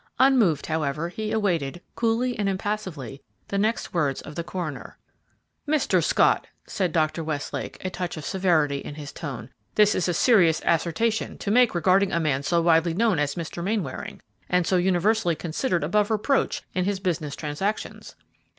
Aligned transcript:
Unmoved, 0.17 0.65
however, 0.65 1.09
he 1.09 1.31
awaited, 1.31 1.79
coolly 1.93 2.35
and 2.39 2.49
impassively, 2.49 3.21
the 3.49 3.57
next 3.59 3.93
words 3.93 4.19
of 4.19 4.33
the 4.33 4.43
coroner. 4.43 4.97
"Mr. 5.67 6.03
Scott," 6.03 6.47
said 6.65 6.91
Dr. 6.91 7.23
Westlake, 7.23 7.77
a 7.85 7.91
touch 7.91 8.17
of 8.17 8.25
severity 8.25 8.79
in 8.79 8.95
his 8.95 9.11
tone, 9.11 9.51
"this 9.75 9.93
is 9.93 10.07
a 10.09 10.13
serious 10.15 10.59
assertion 10.65 11.37
to 11.37 11.51
make 11.51 11.75
regarding 11.75 12.11
a 12.11 12.19
man 12.19 12.41
so 12.41 12.63
widely 12.63 12.95
known 12.95 13.19
as 13.19 13.35
Mr. 13.35 13.63
Mainwaring, 13.63 14.23
and 14.49 14.65
so 14.65 14.75
universally 14.77 15.35
considered 15.35 15.83
above 15.83 16.09
reproach 16.09 16.63
in 16.73 16.85
his 16.85 16.99
business 16.99 17.35
transactions." 17.35 18.15